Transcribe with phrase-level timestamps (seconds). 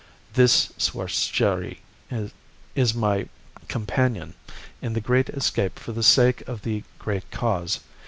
[0.33, 1.79] "This, soeur cherie,
[2.75, 3.29] is my
[3.67, 4.33] companion
[4.81, 7.81] in the great escape for the sake of the great cause.